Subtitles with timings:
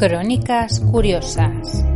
[0.00, 1.89] Crónicas curiosas.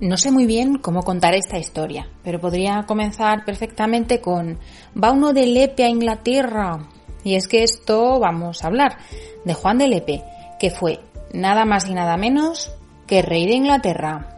[0.00, 4.58] No sé muy bien cómo contar esta historia, pero podría comenzar perfectamente con
[4.96, 6.88] va uno de Lepe a Inglaterra.
[7.24, 8.98] Y es que esto vamos a hablar
[9.44, 10.24] de Juan de Lepe,
[10.60, 11.00] que fue
[11.32, 12.72] nada más y nada menos
[13.08, 14.37] que rey de Inglaterra.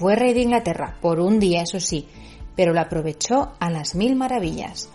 [0.00, 2.08] Fue rey de Inglaterra, por un día, eso sí,
[2.56, 4.88] pero lo aprovechó a las mil maravillas.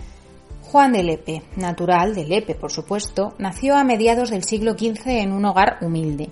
[0.64, 5.32] Juan de Lepe, natural de Lepe, por supuesto, nació a mediados del siglo XV en
[5.32, 6.32] un hogar humilde.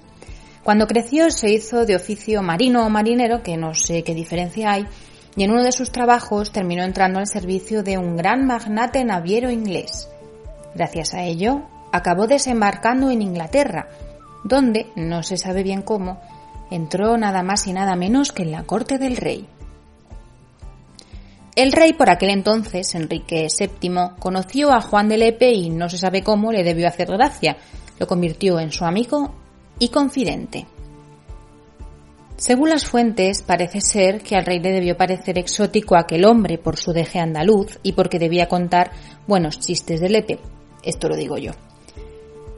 [0.63, 4.87] Cuando creció se hizo de oficio marino o marinero, que no sé qué diferencia hay,
[5.35, 9.51] y en uno de sus trabajos terminó entrando al servicio de un gran magnate naviero
[9.51, 10.09] inglés.
[10.73, 11.61] Gracias a ello,
[11.91, 13.87] acabó desembarcando en Inglaterra,
[14.43, 16.19] donde, no se sabe bien cómo,
[16.73, 19.47] entró nada más y nada menos que en la corte del rey.
[21.55, 25.99] El rey por aquel entonces, Enrique VII, conoció a Juan de Lepe y no se
[25.99, 27.57] sabe cómo le debió hacer gracia.
[27.99, 29.35] Lo convirtió en su amigo
[29.77, 30.65] y confidente.
[32.37, 36.77] Según las fuentes, parece ser que al rey le debió parecer exótico aquel hombre por
[36.77, 38.91] su deje andaluz y porque debía contar
[39.27, 40.39] buenos chistes de Lepe.
[40.81, 41.51] Esto lo digo yo.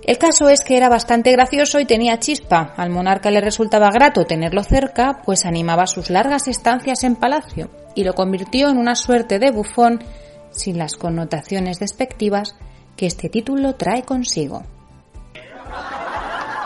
[0.06, 2.76] El caso es que era bastante gracioso y tenía chispa.
[2.78, 8.04] Al monarca le resultaba grato tenerlo cerca, pues animaba sus largas estancias en palacio y
[8.04, 10.04] lo convirtió en una suerte de bufón
[10.52, 12.56] sin las connotaciones despectivas
[12.96, 14.64] que este título trae consigo.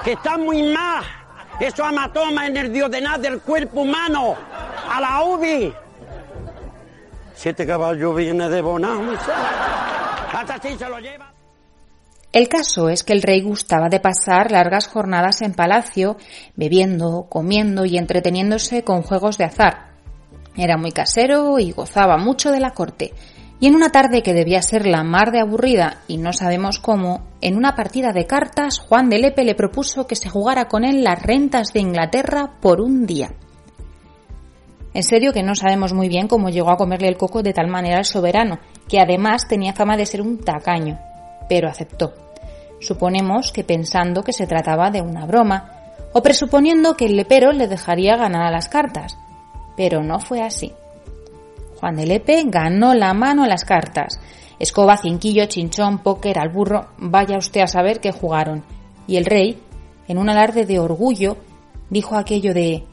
[0.04, 1.06] Que está muy mal.
[1.62, 4.36] Eso amatoma en el diodenaz del cuerpo humano.
[4.92, 5.74] A la UBI.
[7.36, 9.02] Siete caballos viene de Bonao.
[10.34, 11.29] Hasta así se lo lleva.
[12.32, 16.16] El caso es que el rey gustaba de pasar largas jornadas en palacio,
[16.56, 19.94] bebiendo, comiendo y entreteniéndose con juegos de azar.
[20.56, 23.14] Era muy casero y gozaba mucho de la corte.
[23.60, 27.26] Y en una tarde que debía ser la mar de aburrida y no sabemos cómo,
[27.42, 31.04] en una partida de cartas Juan de Lepe le propuso que se jugara con él
[31.04, 33.34] las rentas de Inglaterra por un día.
[34.94, 37.68] En serio que no sabemos muy bien cómo llegó a comerle el coco de tal
[37.68, 41.09] manera al soberano, que además tenía fama de ser un tacaño
[41.50, 42.14] pero aceptó.
[42.80, 45.74] Suponemos que pensando que se trataba de una broma,
[46.14, 49.18] o presuponiendo que el lepero le dejaría ganar a las cartas.
[49.76, 50.72] Pero no fue así.
[51.80, 54.20] Juan de Lepe ganó la mano a las cartas.
[54.60, 58.64] Escoba, cinquillo, chinchón, póker, al burro, vaya usted a saber qué jugaron.
[59.08, 59.62] Y el rey,
[60.08, 61.38] en un alarde de orgullo,
[61.90, 62.84] dijo aquello de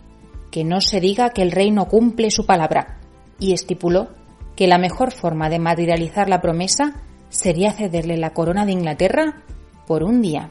[0.51, 2.99] que no se diga que el rey no cumple su palabra,
[3.39, 4.09] y estipuló
[4.55, 6.95] que la mejor forma de materializar la promesa
[7.29, 9.43] sería cederle la corona de Inglaterra
[9.87, 10.49] por un día.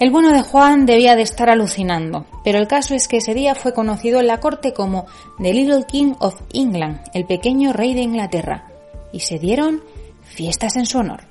[0.00, 3.54] El bueno de Juan debía de estar alucinando, pero el caso es que ese día
[3.54, 5.04] fue conocido en la corte como
[5.42, 8.66] The Little King of England, el pequeño rey de Inglaterra,
[9.12, 9.82] y se dieron
[10.22, 11.29] fiestas en su honor.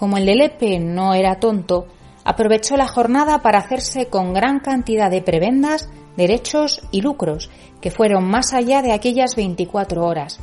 [0.00, 1.86] Como el de Lepe no era tonto,
[2.24, 7.50] aprovechó la jornada para hacerse con gran cantidad de prebendas, derechos y lucros,
[7.82, 10.40] que fueron más allá de aquellas 24 horas,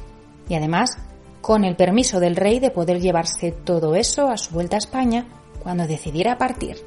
[0.48, 1.00] y además
[1.42, 5.26] con el permiso del rey de poder llevarse todo eso a su vuelta a España
[5.64, 6.78] cuando decidiera partir.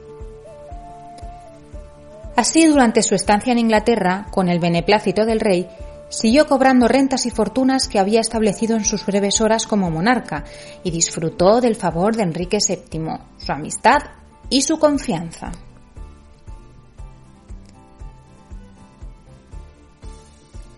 [2.36, 5.66] Así, durante su estancia en Inglaterra, con el beneplácito del rey,
[6.10, 10.44] Siguió cobrando rentas y fortunas que había establecido en sus breves horas como monarca
[10.82, 13.00] y disfrutó del favor de Enrique VII,
[13.38, 13.98] su amistad
[14.50, 15.52] y su confianza.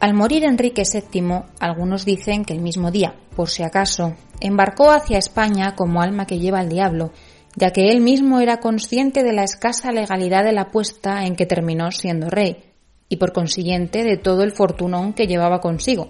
[0.00, 5.17] Al morir Enrique VII, algunos dicen que el mismo día, por si acaso, embarcó hacia
[5.17, 7.11] España como alma que lleva el diablo,
[7.56, 11.46] ya que él mismo era consciente de la escasa legalidad de la apuesta en que
[11.46, 12.71] terminó siendo rey,
[13.12, 16.09] y por consiguiente de todo el fortunón que llevaba consigo,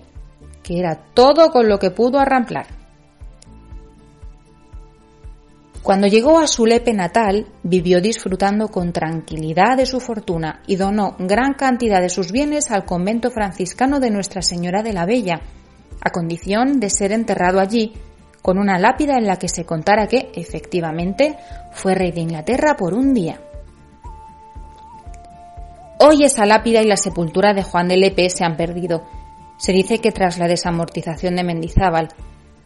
[0.62, 2.66] que era todo con lo que pudo arramplar.
[5.82, 11.16] Cuando llegó a su Lepe natal, vivió disfrutando con tranquilidad de su fortuna y donó
[11.18, 15.40] gran cantidad de sus bienes al convento franciscano de Nuestra Señora de la Bella,
[16.00, 17.94] a condición de ser enterrado allí
[18.42, 21.36] con una lápida en la que se contara que, efectivamente,
[21.72, 23.40] fue rey de Inglaterra por un día.
[26.04, 29.04] Hoy esa lápida y la sepultura de Juan de Lepe se han perdido.
[29.56, 32.08] Se dice que tras la desamortización de Mendizábal,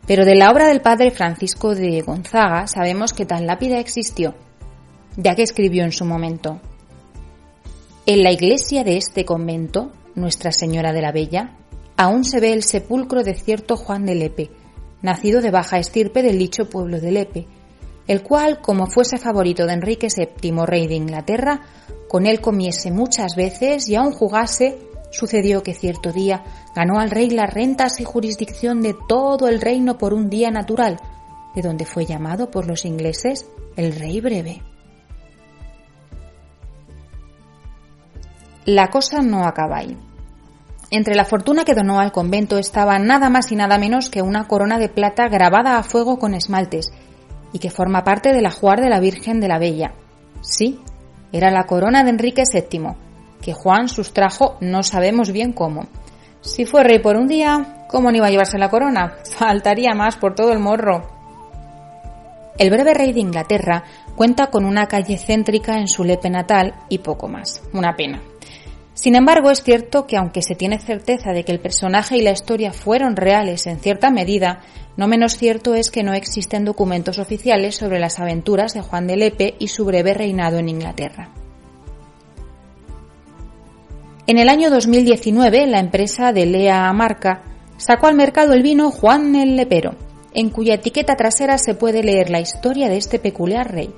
[0.06, 4.34] pero de la obra del padre Francisco de Gonzaga sabemos que tal lápida existió,
[5.18, 6.62] ya que escribió en su momento.
[8.06, 11.58] En la iglesia de este convento, Nuestra Señora de la Bella,
[11.98, 14.50] aún se ve el sepulcro de cierto Juan de Lepe,
[15.02, 17.46] nacido de baja estirpe del dicho pueblo de Lepe,
[18.06, 21.60] el cual, como fuese favorito de Enrique VII, rey de Inglaterra,
[22.08, 24.78] con él comiese muchas veces y aun jugase,
[25.10, 26.44] sucedió que cierto día
[26.74, 30.98] ganó al rey las rentas y jurisdicción de todo el reino por un día natural,
[31.54, 34.62] de donde fue llamado por los ingleses el rey breve.
[38.64, 39.96] La cosa no acaba ahí.
[40.90, 44.46] Entre la fortuna que donó al convento estaba nada más y nada menos que una
[44.46, 46.92] corona de plata grabada a fuego con esmaltes
[47.52, 49.94] y que forma parte del ajuar de la Virgen de la Bella.
[50.42, 50.80] Sí,
[51.36, 52.88] era la corona de Enrique VII,
[53.40, 55.86] que Juan sustrajo no sabemos bien cómo.
[56.40, 59.14] Si fue rey por un día, ¿cómo no iba a llevarse la corona?
[59.36, 61.14] Faltaría más por todo el morro.
[62.58, 63.84] El breve rey de Inglaterra
[64.14, 67.62] cuenta con una calle céntrica en su lepe natal y poco más.
[67.72, 68.22] Una pena.
[68.94, 72.30] Sin embargo, es cierto que aunque se tiene certeza de que el personaje y la
[72.30, 74.60] historia fueron reales en cierta medida,
[74.96, 79.16] no menos cierto es que no existen documentos oficiales sobre las aventuras de Juan de
[79.16, 81.30] Lepe y su breve reinado en Inglaterra.
[84.26, 87.42] En el año 2019, la empresa de Lea Marca
[87.76, 89.94] sacó al mercado el vino Juan el Lepero,
[90.34, 93.94] en cuya etiqueta trasera se puede leer la historia de este peculiar rey.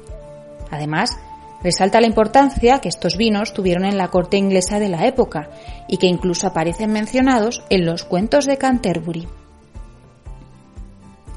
[0.70, 1.18] Además,
[1.62, 5.50] Resalta la importancia que estos vinos tuvieron en la corte inglesa de la época
[5.88, 9.26] y que incluso aparecen mencionados en los cuentos de Canterbury.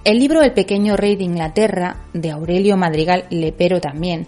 [0.04, 4.26] El libro El pequeño rey de Inglaterra, de Aurelio Madrigal Lepero también,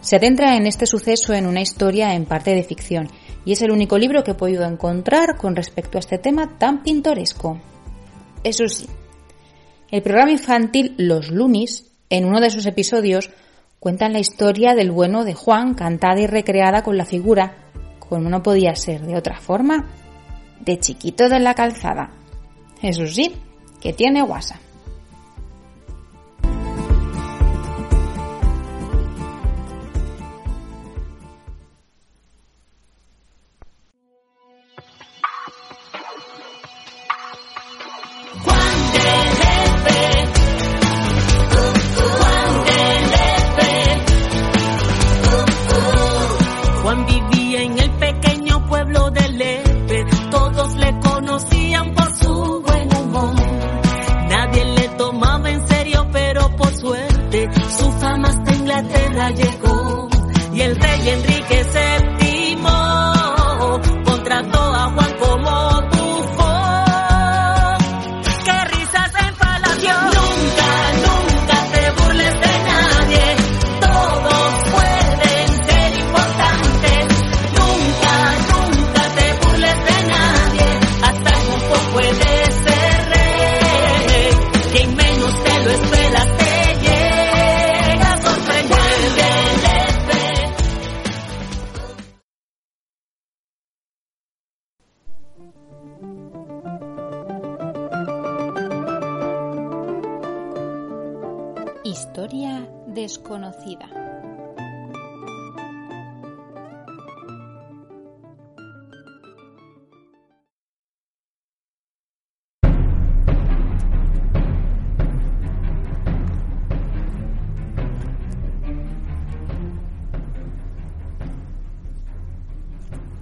[0.00, 3.08] se adentra en este suceso en una historia en parte de ficción
[3.44, 6.84] y es el único libro que he podido encontrar con respecto a este tema tan
[6.84, 7.60] pintoresco.
[8.44, 8.86] Eso sí,
[9.90, 13.30] el programa infantil Los Lunis, en uno de sus episodios,
[13.78, 17.56] Cuentan la historia del bueno de Juan, cantada y recreada con la figura,
[17.98, 19.86] como no podía ser de otra forma,
[20.60, 22.10] de chiquito de la calzada.
[22.82, 23.36] Eso sí,
[23.80, 24.58] que tiene guasa.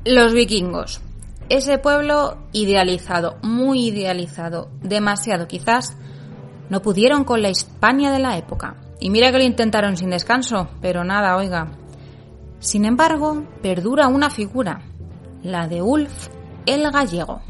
[0.04, 1.00] Los vikingos.
[1.48, 5.96] Ese pueblo idealizado, muy idealizado, demasiado quizás,
[6.68, 8.76] no pudieron con la Hispania de la época.
[9.00, 11.72] Y mira que lo intentaron sin descanso, pero nada, oiga.
[12.58, 14.82] Sin embargo, perdura una figura,
[15.42, 16.28] la de Ulf
[16.66, 17.40] el gallego.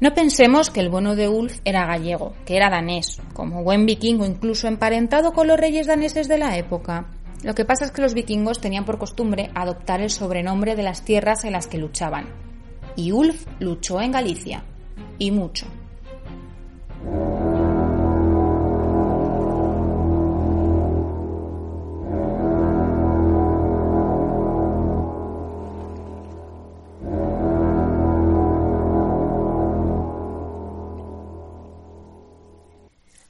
[0.00, 4.24] No pensemos que el bueno de Ulf era gallego, que era danés, como buen vikingo
[4.24, 7.06] incluso emparentado con los reyes daneses de la época.
[7.42, 11.04] Lo que pasa es que los vikingos tenían por costumbre adoptar el sobrenombre de las
[11.04, 12.26] tierras en las que luchaban.
[12.96, 14.64] Y Ulf luchó en Galicia,
[15.18, 15.66] y mucho.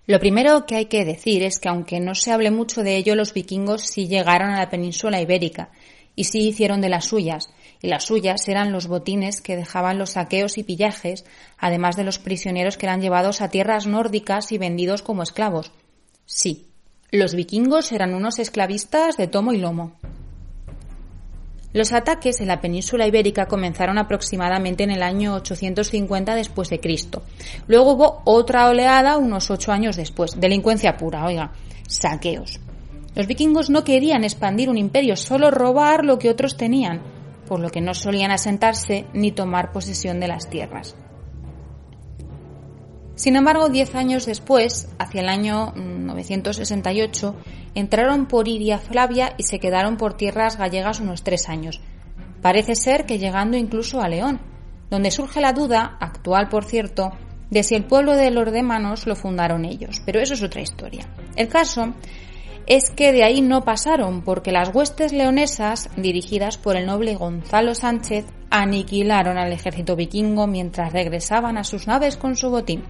[0.08, 3.14] Lo primero que hay que decir es que aunque no se hable mucho de ello,
[3.14, 5.68] los vikingos sí llegaron a la península ibérica
[6.16, 7.50] y sí hicieron de las suyas,
[7.82, 11.26] y las suyas eran los botines que dejaban los saqueos y pillajes,
[11.58, 15.72] además de los prisioneros que eran llevados a tierras nórdicas y vendidos como esclavos.
[16.24, 16.68] Sí,
[17.10, 19.92] los vikingos eran unos esclavistas de tomo y lomo.
[21.72, 27.22] Los ataques en la península ibérica comenzaron aproximadamente en el año 850 después de Cristo.
[27.66, 30.40] Luego hubo otra oleada unos ocho años después.
[30.40, 31.52] Delincuencia pura, oiga,
[31.86, 32.60] saqueos.
[33.14, 37.02] Los vikingos no querían expandir un imperio, solo robar lo que otros tenían,
[37.46, 40.96] por lo que no solían asentarse ni tomar posesión de las tierras.
[43.18, 47.34] Sin embargo, diez años después, hacia el año 968,
[47.74, 51.80] entraron por Iria Flavia y se quedaron por tierras gallegas unos tres años.
[52.42, 54.38] Parece ser que llegando incluso a León,
[54.88, 57.10] donde surge la duda, actual por cierto,
[57.50, 60.00] de si el pueblo de los démanos lo fundaron ellos.
[60.06, 61.08] Pero eso es otra historia.
[61.34, 61.94] El caso
[62.68, 67.74] es que de ahí no pasaron, porque las huestes leonesas, dirigidas por el noble Gonzalo
[67.74, 72.84] Sánchez, aniquilaron al ejército vikingo mientras regresaban a sus naves con su botín.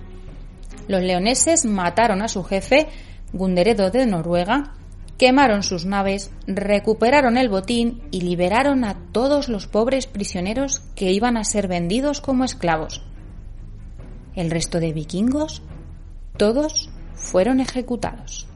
[0.88, 2.88] Los leoneses mataron a su jefe,
[3.32, 4.72] Gunderedo de Noruega,
[5.18, 11.36] quemaron sus naves, recuperaron el botín y liberaron a todos los pobres prisioneros que iban
[11.36, 13.02] a ser vendidos como esclavos.
[14.34, 15.62] El resto de vikingos,
[16.36, 18.46] todos fueron ejecutados.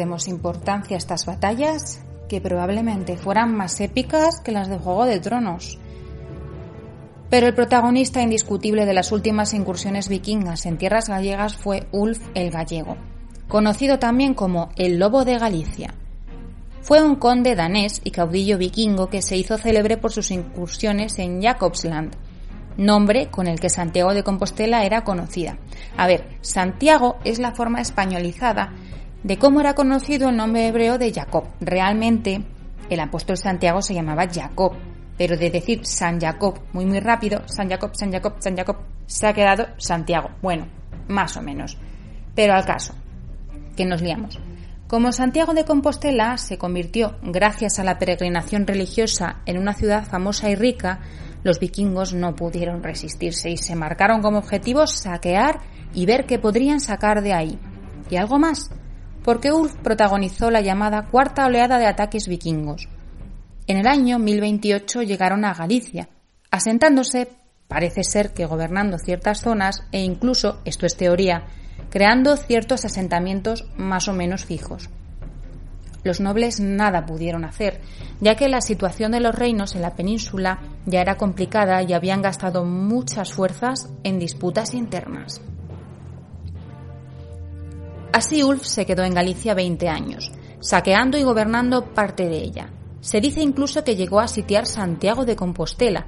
[0.00, 5.20] Restemos importancia a estas batallas, que probablemente fueran más épicas que las de Juego de
[5.20, 5.78] Tronos.
[7.28, 12.50] Pero el protagonista indiscutible de las últimas incursiones vikingas en tierras gallegas fue Ulf el
[12.50, 12.96] Gallego,
[13.46, 15.92] conocido también como el Lobo de Galicia.
[16.80, 21.42] Fue un conde danés y caudillo vikingo que se hizo célebre por sus incursiones en
[21.42, 22.16] Jacobsland,
[22.78, 25.58] nombre con el que Santiago de Compostela era conocida.
[25.98, 28.72] A ver, Santiago es la forma españolizada
[29.22, 31.44] de cómo era conocido el nombre hebreo de Jacob.
[31.60, 32.42] Realmente,
[32.88, 34.72] el apóstol Santiago se llamaba Jacob,
[35.16, 39.26] pero de decir San Jacob muy muy rápido, San Jacob, San Jacob, San Jacob, se
[39.26, 40.30] ha quedado Santiago.
[40.40, 40.66] Bueno,
[41.08, 41.76] más o menos.
[42.34, 42.94] Pero al caso,
[43.76, 44.38] que nos liamos.
[44.86, 50.50] Como Santiago de Compostela se convirtió, gracias a la peregrinación religiosa, en una ciudad famosa
[50.50, 51.00] y rica,
[51.44, 55.60] los vikingos no pudieron resistirse y se marcaron como objetivo saquear
[55.94, 57.58] y ver qué podrían sacar de ahí.
[58.10, 58.70] Y algo más,
[59.24, 62.88] porque Ulf protagonizó la llamada cuarta oleada de ataques vikingos.
[63.66, 66.08] En el año 1028 llegaron a Galicia,
[66.50, 67.28] asentándose,
[67.68, 71.44] parece ser que gobernando ciertas zonas e incluso, esto es teoría,
[71.90, 74.90] creando ciertos asentamientos más o menos fijos.
[76.02, 77.80] Los nobles nada pudieron hacer,
[78.20, 82.22] ya que la situación de los reinos en la península ya era complicada y habían
[82.22, 85.42] gastado muchas fuerzas en disputas internas.
[88.12, 92.70] Así Ulf se quedó en Galicia 20 años, saqueando y gobernando parte de ella.
[93.00, 96.06] Se dice incluso que llegó a sitiar Santiago de Compostela.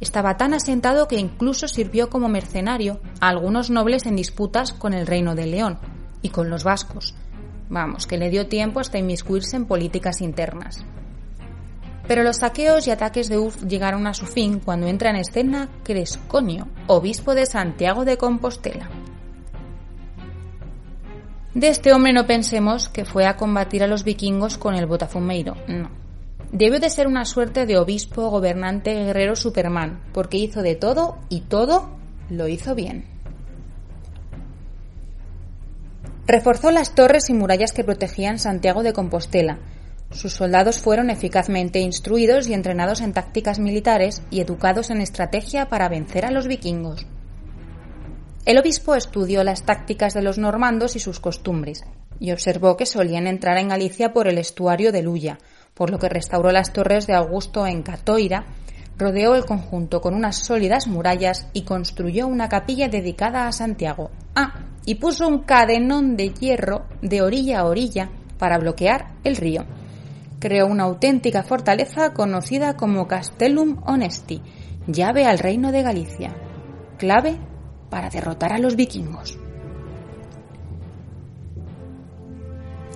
[0.00, 5.06] Estaba tan asentado que incluso sirvió como mercenario a algunos nobles en disputas con el
[5.06, 5.78] reino de León
[6.22, 7.14] y con los vascos.
[7.68, 10.82] Vamos, que le dio tiempo hasta inmiscuirse en políticas internas.
[12.06, 15.68] Pero los saqueos y ataques de Ulf llegaron a su fin cuando entra en escena
[15.84, 18.88] Cresconio, obispo de Santiago de Compostela.
[21.54, 25.56] De este hombre no pensemos que fue a combatir a los vikingos con el botafumeiro,
[25.66, 25.90] no.
[26.52, 31.42] Debió de ser una suerte de obispo, gobernante, guerrero Superman, porque hizo de todo y
[31.42, 31.90] todo
[32.30, 33.04] lo hizo bien.
[36.26, 39.58] Reforzó las torres y murallas que protegían Santiago de Compostela.
[40.10, 45.88] Sus soldados fueron eficazmente instruidos y entrenados en tácticas militares y educados en estrategia para
[45.88, 47.06] vencer a los vikingos.
[48.48, 51.84] El obispo estudió las tácticas de los normandos y sus costumbres,
[52.18, 55.36] y observó que solían entrar en Galicia por el estuario de Luya,
[55.74, 58.46] por lo que restauró las torres de Augusto en Catoira,
[58.96, 64.10] rodeó el conjunto con unas sólidas murallas y construyó una capilla dedicada a Santiago.
[64.34, 64.54] Ah,
[64.86, 69.66] y puso un cadenón de hierro de orilla a orilla para bloquear el río.
[70.38, 74.40] Creó una auténtica fortaleza conocida como Castellum Honesti,
[74.86, 76.34] llave al reino de Galicia,
[76.96, 77.38] clave
[77.90, 79.38] para derrotar a los vikingos.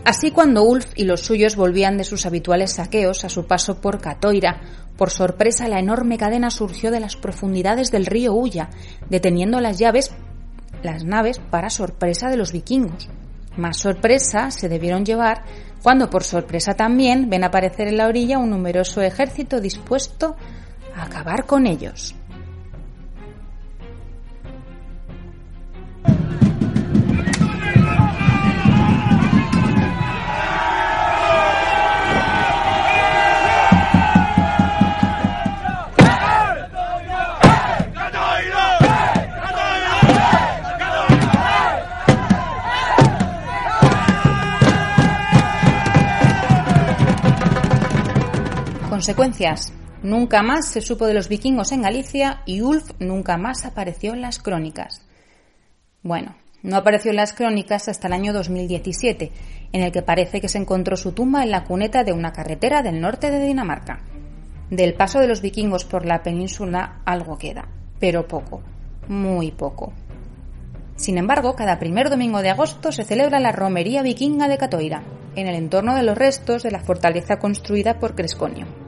[0.04, 4.00] Así cuando Ulf y los suyos volvían de sus habituales saqueos a su paso por
[4.00, 4.60] Catoira,
[4.97, 8.71] por sorpresa la enorme cadena surgió de las profundidades del río Ulla,
[9.08, 10.12] deteniendo las llaves,
[10.82, 13.08] las naves para sorpresa de los vikingos.
[13.56, 15.45] Más sorpresa se debieron llevar
[15.82, 20.36] cuando por sorpresa también ven aparecer en la orilla un numeroso ejército dispuesto
[20.97, 22.14] a acabar con ellos.
[49.02, 49.73] Consecuencias.
[50.04, 54.21] Nunca más se supo de los vikingos en Galicia y Ulf nunca más apareció en
[54.21, 55.04] las crónicas.
[56.04, 59.32] Bueno, no apareció en las crónicas hasta el año 2017,
[59.73, 62.80] en el que parece que se encontró su tumba en la cuneta de una carretera
[62.82, 64.04] del norte de Dinamarca.
[64.71, 67.67] Del paso de los vikingos por la península algo queda,
[67.99, 68.62] pero poco,
[69.08, 69.93] muy poco.
[70.95, 75.02] Sin embargo, cada primer domingo de agosto se celebra la romería vikinga de Catoira,
[75.34, 78.81] en el entorno de los restos de la fortaleza construida por Cresconio.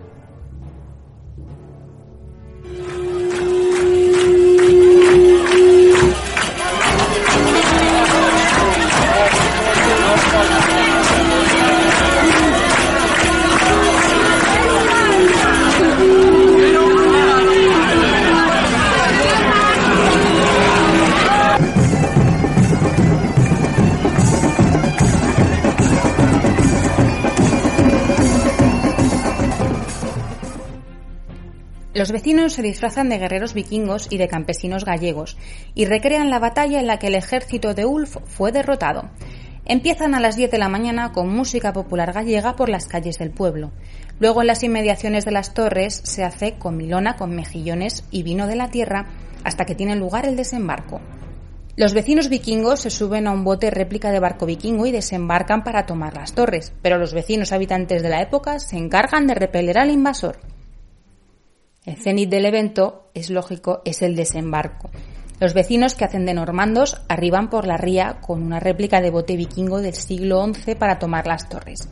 [32.15, 35.37] Vecinos se disfrazan de guerreros vikingos y de campesinos gallegos
[35.75, 39.11] y recrean la batalla en la que el ejército de Ulf fue derrotado.
[39.65, 43.33] Empiezan a las 10 de la mañana con música popular gallega por las calles del
[43.33, 43.73] pueblo.
[44.21, 48.55] Luego en las inmediaciones de las torres se hace comilona con mejillones y vino de
[48.55, 49.07] la tierra
[49.43, 51.01] hasta que tiene lugar el desembarco.
[51.77, 55.85] Los vecinos vikingos se suben a un bote réplica de barco vikingo y desembarcan para
[55.85, 59.91] tomar las torres, pero los vecinos habitantes de la época se encargan de repeler al
[59.91, 60.54] invasor.
[61.85, 64.91] El cenit del evento, es lógico, es el desembarco.
[65.39, 69.37] Los vecinos que hacen de normandos arriban por la ría con una réplica de bote
[69.37, 71.89] vikingo del siglo XI para tomar las torres.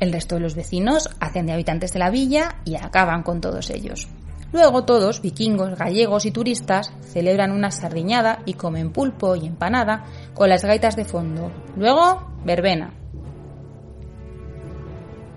[0.00, 3.70] El resto de los vecinos hacen de habitantes de la villa y acaban con todos
[3.70, 4.08] ellos.
[4.52, 10.50] Luego todos, vikingos, gallegos y turistas, celebran una sardiñada y comen pulpo y empanada con
[10.50, 11.50] las gaitas de fondo.
[11.76, 12.92] Luego, verbena.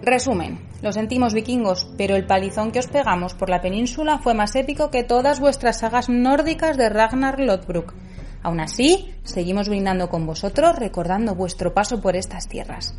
[0.02, 4.56] Resumen, lo sentimos vikingos, pero el palizón que os pegamos por la península fue más
[4.56, 7.96] épico que todas vuestras sagas nórdicas de Ragnar Lodbrok.
[8.44, 12.96] Aún así, seguimos brindando con vosotros recordando vuestro paso por estas tierras.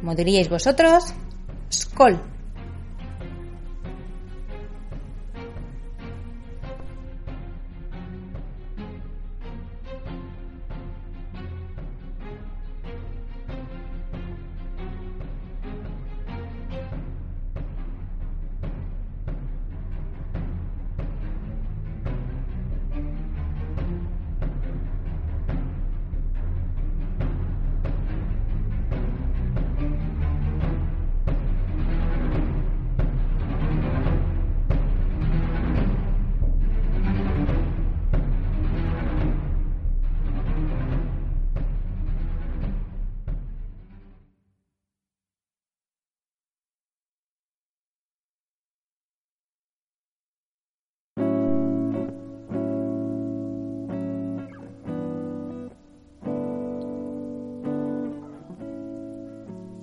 [0.00, 1.14] Como diríais vosotros,
[1.72, 2.20] Skol.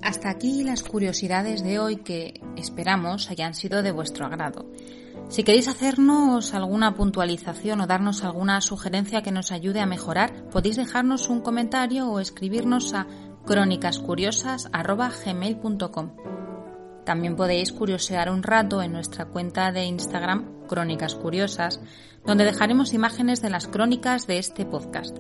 [0.08, 4.66] Hasta aquí las curiosidades de hoy que esperamos hayan sido de vuestro agrado.
[5.28, 10.78] Si queréis hacernos alguna puntualización o darnos alguna sugerencia que nos ayude a mejorar, podéis
[10.78, 13.06] dejarnos un comentario o escribirnos a
[13.46, 16.12] crónicascuriosas.gmail.com.
[17.04, 21.82] También podéis curiosear un rato en nuestra cuenta de Instagram Crónicas Curiosas,
[22.26, 25.18] donde dejaremos imágenes de las crónicas de este podcast.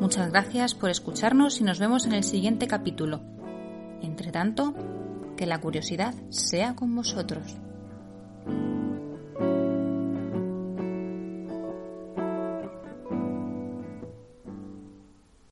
[0.00, 3.33] Muchas gracias por escucharnos y nos vemos en el siguiente capítulo.
[4.04, 4.74] Entre tanto,
[5.34, 7.56] que la curiosidad sea con vosotros.